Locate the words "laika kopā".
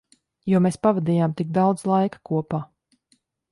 1.93-2.65